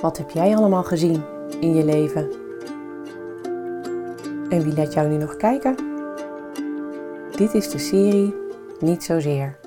Wat 0.00 0.18
heb 0.18 0.30
jij 0.30 0.56
allemaal 0.56 0.84
gezien 0.84 1.22
in 1.60 1.74
je 1.74 1.84
leven? 1.84 2.30
En 4.48 4.62
wie 4.62 4.74
laat 4.74 4.92
jou 4.92 5.08
nu 5.08 5.16
nog 5.16 5.36
kijken? 5.36 5.76
Dit 7.36 7.54
is 7.54 7.70
de 7.70 7.78
serie 7.78 8.34
Niet 8.80 9.04
Zozeer. 9.04 9.58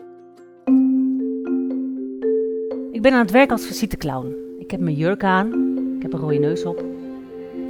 Ik 2.92 3.02
ben 3.02 3.14
aan 3.14 3.22
het 3.22 3.32
werk 3.32 3.52
als 3.52 3.66
visiteclown. 3.66 4.36
Ik 4.60 4.72
heb 4.72 4.80
mijn 4.80 4.96
jurk 4.96 5.24
aan, 5.24 5.48
ik 5.96 6.02
heb 6.02 6.14
een 6.14 6.20
rode 6.20 6.38
neus 6.38 6.66
op 6.66 6.80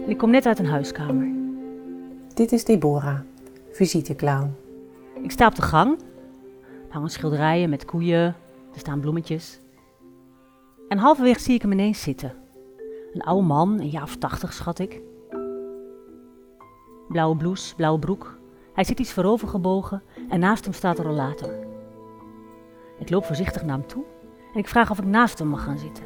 en 0.03 0.09
ik 0.09 0.17
kom 0.17 0.29
net 0.29 0.45
uit 0.45 0.59
een 0.59 0.65
huiskamer. 0.65 1.27
Dit 2.33 2.51
is 2.51 2.65
Deborah, 2.65 3.19
visiteclown. 3.71 4.55
Ik 5.21 5.31
sta 5.31 5.47
op 5.47 5.55
de 5.55 5.61
gang, 5.61 5.99
er 6.87 6.93
hangen 6.93 7.09
schilderijen 7.09 7.69
met 7.69 7.85
koeien, 7.85 8.35
er 8.73 8.79
staan 8.79 8.99
bloemetjes. 8.99 9.59
En 10.87 10.97
halverwege 10.97 11.39
zie 11.39 11.55
ik 11.55 11.61
hem 11.61 11.71
ineens 11.71 12.01
zitten. 12.01 12.40
Een 13.13 13.21
oude 13.21 13.47
man, 13.47 13.79
een 13.79 13.89
jaar 13.89 14.03
of 14.03 14.15
tachtig 14.15 14.53
schat 14.53 14.79
ik. 14.79 15.01
Blauwe 17.07 17.35
blouse, 17.35 17.75
blauwe 17.75 17.99
broek. 17.99 18.37
Hij 18.73 18.83
zit 18.83 18.99
iets 18.99 19.13
voorover 19.13 19.47
gebogen 19.47 20.03
en 20.29 20.39
naast 20.39 20.63
hem 20.63 20.73
staat 20.73 20.99
een 20.99 21.05
rollator. 21.05 21.53
Ik 22.99 23.09
loop 23.09 23.25
voorzichtig 23.25 23.63
naar 23.63 23.77
hem 23.77 23.87
toe 23.87 24.03
en 24.53 24.59
ik 24.59 24.67
vraag 24.67 24.91
of 24.91 24.97
ik 24.97 25.05
naast 25.05 25.39
hem 25.39 25.47
mag 25.47 25.63
gaan 25.63 25.77
zitten. 25.77 26.03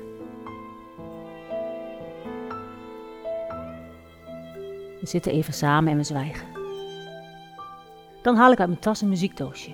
We 4.99 5.11
zitten 5.11 5.31
even 5.31 5.53
samen 5.53 5.91
en 5.91 5.97
we 5.97 6.03
zwijgen. 6.03 6.47
Dan 8.21 8.35
haal 8.35 8.51
ik 8.51 8.59
uit 8.59 8.69
mijn 8.69 8.81
tas 8.81 9.01
een 9.01 9.09
muziekdoosje. 9.09 9.71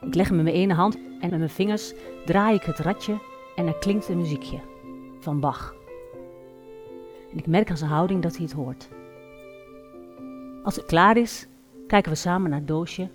Ik 0.00 0.14
leg 0.14 0.28
hem 0.28 0.38
in 0.38 0.44
mijn 0.44 0.56
ene 0.56 0.74
hand 0.74 0.94
en 0.94 1.30
met 1.30 1.38
mijn 1.38 1.50
vingers 1.50 1.92
draai 2.24 2.54
ik 2.54 2.62
het 2.62 2.78
radje 2.78 3.18
en 3.56 3.66
er 3.66 3.78
klinkt 3.78 4.08
een 4.08 4.18
muziekje 4.18 4.70
van 5.22 5.40
Bach. 5.40 5.74
En 7.30 7.38
ik 7.38 7.46
merk 7.46 7.70
aan 7.70 7.76
zijn 7.76 7.90
houding 7.90 8.22
dat 8.22 8.36
hij 8.36 8.44
het 8.44 8.54
hoort. 8.54 8.88
Als 10.62 10.76
het 10.76 10.86
klaar 10.86 11.16
is, 11.16 11.46
kijken 11.86 12.12
we 12.12 12.16
samen 12.16 12.50
naar 12.50 12.58
het 12.58 12.68
doosje. 12.68 13.08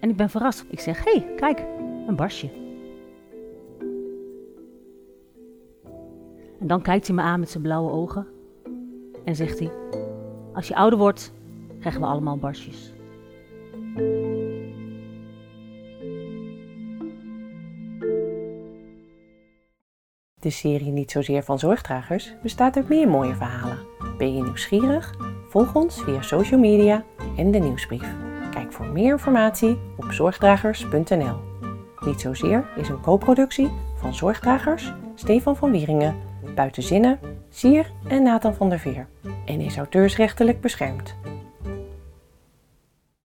En 0.00 0.10
ik 0.10 0.16
ben 0.16 0.30
verrast. 0.30 0.64
Ik 0.68 0.80
zeg: 0.80 1.04
Hé, 1.04 1.12
hey, 1.12 1.34
kijk, 1.36 1.64
een 2.06 2.16
barsje. 2.16 2.50
En 6.60 6.66
dan 6.66 6.82
kijkt 6.82 7.06
hij 7.06 7.16
me 7.16 7.22
aan 7.22 7.40
met 7.40 7.50
zijn 7.50 7.62
blauwe 7.62 7.90
ogen 7.90 8.26
en 9.24 9.36
zegt 9.36 9.58
hij: 9.58 9.70
Als 10.52 10.68
je 10.68 10.74
ouder 10.74 10.98
wordt, 10.98 11.32
krijgen 11.80 12.00
we 12.00 12.06
allemaal 12.06 12.38
barsjes. 12.38 12.92
De 20.42 20.50
serie 20.50 20.92
Niet 20.92 21.10
Zozeer 21.10 21.42
van 21.42 21.58
Zorgdragers 21.58 22.34
bestaat 22.42 22.76
uit 22.76 22.88
meer 22.88 23.08
mooie 23.08 23.34
verhalen. 23.34 23.78
Ben 24.18 24.34
je 24.34 24.42
nieuwsgierig? 24.42 25.14
Volg 25.48 25.74
ons 25.74 26.02
via 26.02 26.22
social 26.22 26.60
media 26.60 27.04
en 27.36 27.50
de 27.50 27.58
nieuwsbrief. 27.58 28.14
Kijk 28.50 28.72
voor 28.72 28.86
meer 28.86 29.12
informatie 29.12 29.78
op 29.96 30.12
zorgdragers.nl. 30.12 31.36
Niet 32.04 32.20
Zozeer 32.20 32.68
is 32.76 32.88
een 32.88 33.00
co-productie 33.00 33.70
van 33.96 34.14
Zorgdragers, 34.14 34.92
Stefan 35.14 35.56
van 35.56 35.70
Wieringen, 35.70 36.16
Buitenzinnen, 36.54 37.18
Sier 37.50 37.92
en 38.08 38.22
Nathan 38.22 38.54
van 38.54 38.68
der 38.68 38.78
Veer 38.78 39.06
en 39.44 39.60
is 39.60 39.76
auteursrechtelijk 39.76 40.60
beschermd. 40.60 41.14